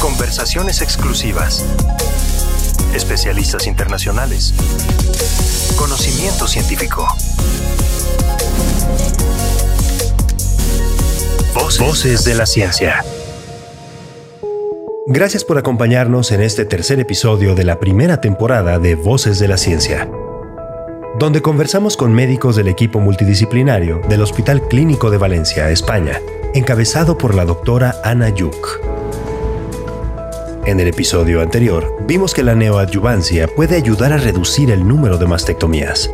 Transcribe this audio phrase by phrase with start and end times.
[0.00, 1.64] Conversaciones exclusivas.
[2.94, 4.52] Especialistas internacionales.
[5.76, 7.06] Conocimiento científico.
[11.78, 13.04] Voces, de la ciencia.
[15.06, 19.56] Gracias por acompañarnos en este tercer episodio de la primera temporada de Voces de la
[19.56, 20.08] Ciencia,
[21.18, 26.20] donde conversamos con médicos del equipo multidisciplinario del Hospital Clínico de Valencia, España,
[26.54, 28.85] encabezado por la doctora Ana Yuk.
[30.66, 35.24] En el episodio anterior, vimos que la neoadyuvancia puede ayudar a reducir el número de
[35.24, 36.10] mastectomías.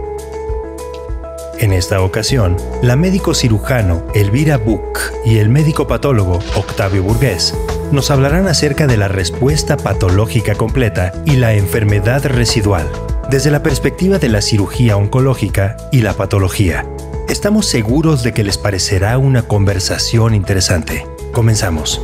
[1.59, 7.55] En esta ocasión, la médico cirujano Elvira Buck y el médico patólogo Octavio Burgués
[7.93, 12.87] nos hablarán acerca de la respuesta patológica completa y la enfermedad residual,
[13.31, 16.85] desde la perspectiva de la cirugía oncológica y la patología.
[17.27, 21.07] Estamos seguros de que les parecerá una conversación interesante.
[21.33, 22.03] Comenzamos.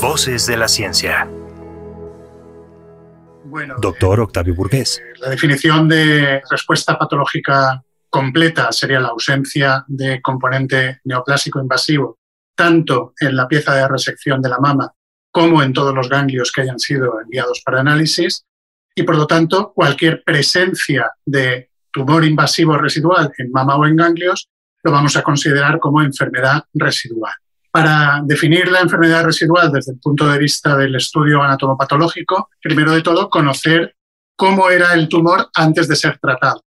[0.00, 1.28] Voces de la Ciencia.
[3.44, 4.98] Bueno, Doctor Octavio Burgués.
[4.98, 12.18] eh, la definición de respuesta patológica completa sería la ausencia de componente neoplásico invasivo,
[12.54, 14.92] tanto en la pieza de resección de la mama
[15.32, 18.44] como en todos los ganglios que hayan sido enviados para análisis,
[18.94, 24.48] y por lo tanto cualquier presencia de tumor invasivo residual en mama o en ganglios
[24.84, 27.34] lo vamos a considerar como enfermedad residual.
[27.78, 33.02] Para definir la enfermedad residual desde el punto de vista del estudio anatomopatológico, primero de
[33.02, 33.94] todo, conocer
[34.34, 36.64] cómo era el tumor antes de ser tratado,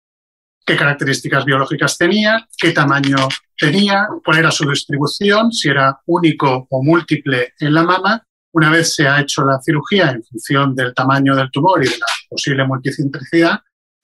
[0.64, 3.16] qué características biológicas tenía, qué tamaño
[3.58, 8.24] tenía, cuál era su distribución, si era único o múltiple en la mama.
[8.52, 11.98] Una vez se ha hecho la cirugía en función del tamaño del tumor y de
[11.98, 13.58] la posible multicentricidad,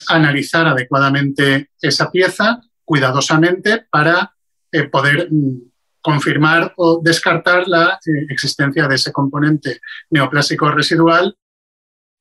[0.09, 4.33] analizar adecuadamente esa pieza cuidadosamente para
[4.73, 5.76] eh, poder mm,
[6.07, 11.35] confirmar o descartar la eh, existencia de ese componente neoplásico residual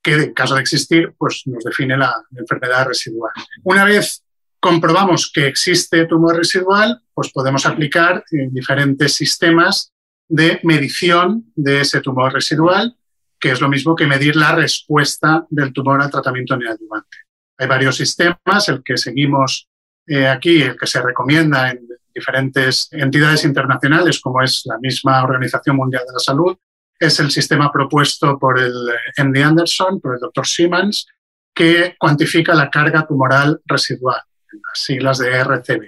[0.02, 3.32] que en caso de existir pues nos define la, enfermedad residual.
[3.62, 4.24] Una vez
[4.58, 9.92] comprobamos que existe tumor residual, pues podemos aplicar eh, diferentes sistemas
[10.28, 12.96] de medición de ese tumor residual,
[13.38, 17.18] que es lo mismo que medir la respuesta del tumor al tratamiento neoadyuvante.
[17.58, 19.68] Hay varios sistemas, el que seguimos
[20.08, 21.86] eh, aquí, el que se recomienda en
[22.16, 26.56] diferentes entidades internacionales, como es la misma Organización Mundial de la Salud,
[26.98, 30.46] es el sistema propuesto por el eh, MD Anderson, por el Dr.
[30.46, 31.06] Siemens,
[31.54, 35.82] que cuantifica la carga tumoral residual, las siglas de RCB.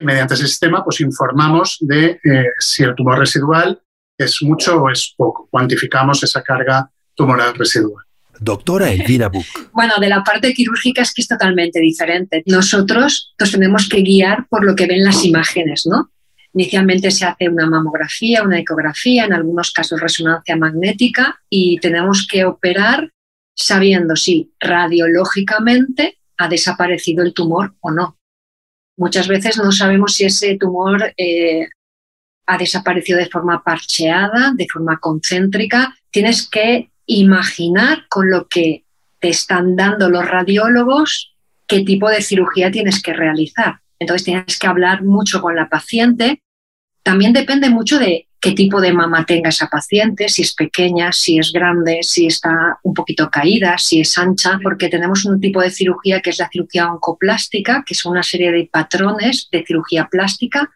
[0.00, 3.82] Mediante ese sistema, pues informamos de eh, si el tumor residual
[4.16, 5.48] es mucho o es poco.
[5.50, 8.04] Cuantificamos esa carga tumoral residual.
[8.40, 9.46] Doctora Elvira Buck.
[9.72, 12.42] Bueno, de la parte quirúrgica es que es totalmente diferente.
[12.46, 16.10] Nosotros nos tenemos que guiar por lo que ven las imágenes, ¿no?
[16.54, 22.44] Inicialmente se hace una mamografía, una ecografía, en algunos casos resonancia magnética y tenemos que
[22.44, 23.12] operar
[23.54, 28.18] sabiendo si radiológicamente ha desaparecido el tumor o no.
[28.96, 31.68] Muchas veces no sabemos si ese tumor eh,
[32.46, 35.94] ha desaparecido de forma parcheada, de forma concéntrica.
[36.10, 38.84] Tienes que imaginar con lo que
[39.18, 41.34] te están dando los radiólogos
[41.66, 43.80] qué tipo de cirugía tienes que realizar.
[43.98, 46.42] Entonces tienes que hablar mucho con la paciente.
[47.02, 51.38] También depende mucho de qué tipo de mama tenga esa paciente, si es pequeña, si
[51.38, 55.70] es grande, si está un poquito caída, si es ancha, porque tenemos un tipo de
[55.70, 60.70] cirugía que es la cirugía oncoplástica, que son una serie de patrones de cirugía plástica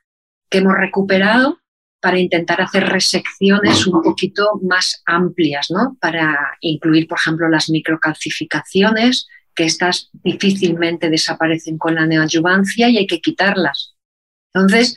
[0.51, 1.62] que hemos recuperado
[2.03, 5.97] para intentar hacer resecciones un poquito más amplias, ¿no?
[6.01, 13.07] Para incluir, por ejemplo, las microcalcificaciones, que estas difícilmente desaparecen con la neoadyuvancia y hay
[13.07, 13.95] que quitarlas.
[14.53, 14.97] Entonces,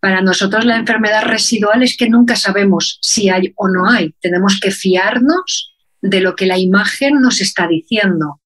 [0.00, 4.14] para nosotros la enfermedad residual es que nunca sabemos si hay o no hay.
[4.18, 8.40] Tenemos que fiarnos de lo que la imagen nos está diciendo.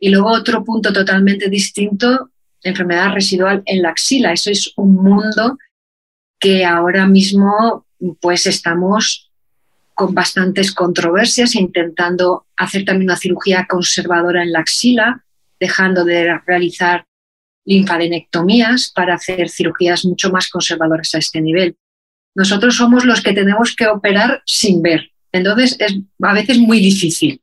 [0.00, 2.30] Y luego otro punto totalmente distinto,
[2.64, 4.32] enfermedad residual en la axila.
[4.32, 5.56] Eso es un mundo
[6.38, 7.86] que ahora mismo
[8.20, 9.30] pues estamos
[9.94, 15.24] con bastantes controversias intentando hacer también una cirugía conservadora en la axila,
[15.58, 17.06] dejando de realizar
[17.64, 21.76] linfadenectomías para hacer cirugías mucho más conservadoras a este nivel.
[22.34, 25.10] Nosotros somos los que tenemos que operar sin ver.
[25.32, 27.42] Entonces es a veces muy difícil.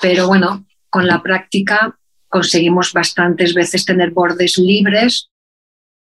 [0.00, 1.96] Pero bueno, con la práctica
[2.28, 5.30] conseguimos bastantes veces tener bordes libres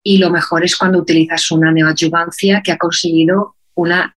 [0.03, 4.15] y lo mejor es cuando utilizas una neoadyuvancia que ha conseguido una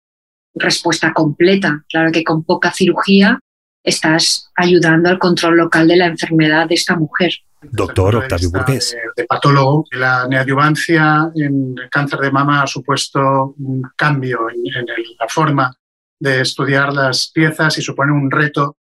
[0.55, 1.83] respuesta completa.
[1.89, 3.39] Claro que con poca cirugía
[3.83, 7.31] estás ayudando al control local de la enfermedad de esta mujer.
[7.61, 8.91] Doctor Octavio Burgués.
[8.91, 14.59] De, de, patólogo, la neoadyuvancia en el cáncer de mama ha supuesto un cambio en,
[14.67, 15.75] en el, la forma
[16.19, 18.77] de estudiar las piezas y supone un reto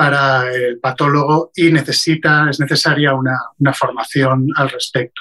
[0.00, 3.38] para el patólogo y necesita, es necesaria una,
[3.74, 5.20] formación al respecto.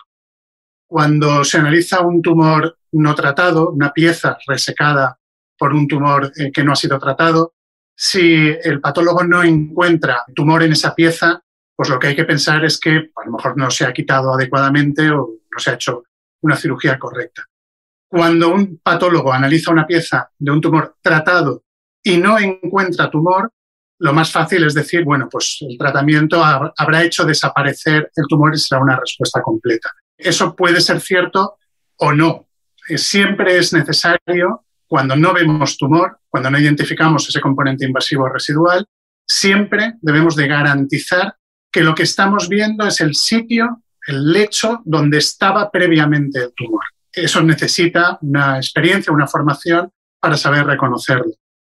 [0.90, 5.20] Cuando se analiza un tumor no tratado, una pieza resecada
[5.56, 7.54] por un tumor eh, que no ha sido tratado,
[7.96, 11.44] si el patólogo no encuentra tumor en esa pieza,
[11.76, 14.34] pues lo que hay que pensar es que a lo mejor no se ha quitado
[14.34, 16.06] adecuadamente o no se ha hecho
[16.42, 17.46] una cirugía correcta.
[18.08, 21.66] Cuando un patólogo analiza una pieza de un tumor tratado
[22.02, 23.52] y no encuentra tumor,
[24.00, 28.58] lo más fácil es decir, bueno, pues el tratamiento habrá hecho desaparecer el tumor y
[28.58, 29.92] será una respuesta completa.
[30.20, 31.58] Eso puede ser cierto
[31.96, 32.48] o no.
[32.90, 38.86] Eh, siempre es necesario, cuando no vemos tumor, cuando no identificamos ese componente invasivo residual,
[39.26, 41.36] siempre debemos de garantizar
[41.72, 46.84] que lo que estamos viendo es el sitio, el lecho donde estaba previamente el tumor.
[47.12, 51.32] Eso necesita una experiencia, una formación para saber reconocerlo.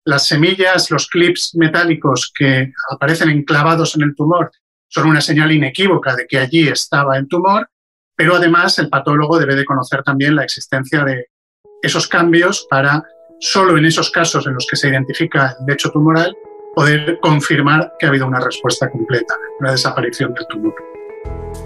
[0.04, 4.50] Las semillas, los clips metálicos que aparecen enclavados en el tumor
[4.88, 7.68] son una señal inequívoca de que allí estaba el tumor,
[8.16, 11.26] pero además el patólogo debe de conocer también la existencia de
[11.82, 13.04] esos cambios para,
[13.40, 16.34] solo en esos casos en los que se identifica el lecho tumoral,
[16.74, 20.74] poder confirmar que ha habido una respuesta completa, una desaparición del tumor.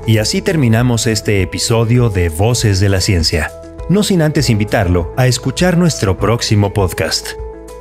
[0.06, 3.50] Y así terminamos este episodio de Voces de la Ciencia,
[3.88, 7.28] no sin antes invitarlo a escuchar nuestro próximo podcast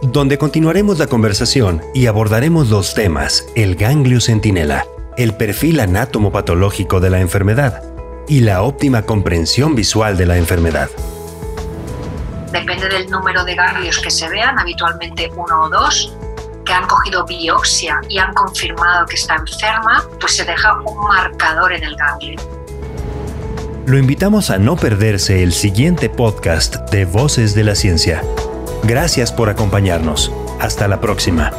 [0.01, 4.85] donde continuaremos la conversación y abordaremos los temas el ganglio centinela,
[5.17, 7.94] el perfil anatomopatológico de la enfermedad
[8.27, 10.89] y la óptima comprensión visual de la enfermedad.
[12.51, 16.15] Depende del número de ganglios que se vean, habitualmente uno o dos,
[16.65, 21.73] que han cogido biopsia y han confirmado que está enferma, pues se deja un marcador
[21.73, 22.39] en el ganglio.
[23.85, 28.23] Lo invitamos a no perderse el siguiente podcast de Voces de la Ciencia.
[28.83, 30.31] Gracias por acompañarnos.
[30.59, 31.51] Hasta la próxima.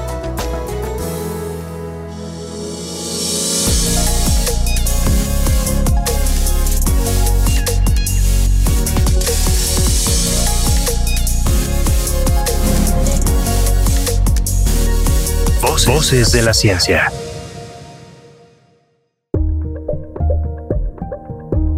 [15.87, 17.13] Voces de la ciencia.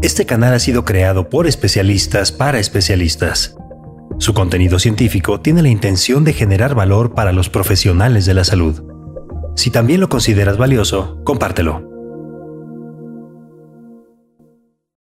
[0.00, 3.54] Este canal ha sido creado por especialistas para especialistas.
[4.18, 8.82] Su contenido científico tiene la intención de generar valor para los profesionales de la salud.
[9.56, 11.97] Si también lo consideras valioso, compártelo.